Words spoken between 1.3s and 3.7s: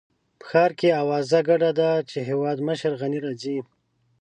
ګډه ده چې هېوادمشر غني راځي.